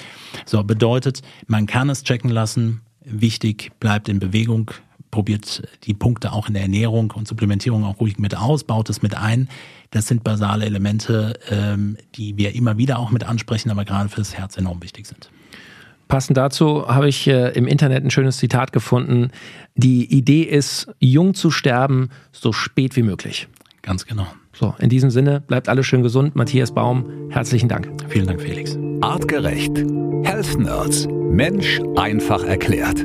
[0.44, 2.80] So bedeutet, man kann es checken lassen.
[3.04, 4.72] Wichtig bleibt in Bewegung,
[5.10, 9.02] probiert die Punkte auch in der Ernährung und Supplementierung auch ruhig mit aus, baut es
[9.02, 9.48] mit ein.
[9.90, 14.34] Das sind basale Elemente, ähm, die wir immer wieder auch mit ansprechen, aber gerade fürs
[14.34, 15.30] Herz enorm wichtig sind.
[16.08, 19.30] Passend dazu habe ich äh, im Internet ein schönes Zitat gefunden.
[19.76, 23.48] Die Idee ist, jung zu sterben, so spät wie möglich.
[23.82, 24.26] Ganz genau.
[24.52, 26.36] So, in diesem Sinne, bleibt alle schön gesund.
[26.36, 27.88] Matthias Baum, herzlichen Dank.
[28.08, 28.76] Vielen Dank, Felix.
[29.00, 29.78] Artgerecht.
[30.24, 31.06] Health Nerds.
[31.08, 33.04] Mensch einfach erklärt.